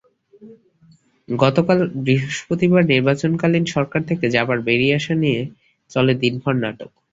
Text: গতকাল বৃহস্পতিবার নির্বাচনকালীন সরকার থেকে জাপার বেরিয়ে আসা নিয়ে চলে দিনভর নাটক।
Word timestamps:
গতকাল 1.29 1.77
বৃহস্পতিবার 2.05 2.83
নির্বাচনকালীন 2.93 3.65
সরকার 3.75 4.01
থেকে 4.09 4.25
জাপার 4.35 4.57
বেরিয়ে 4.67 4.97
আসা 4.99 5.13
নিয়ে 5.23 5.41
চলে 5.91 6.13
দিনভর 6.21 6.55
নাটক। 6.63 6.91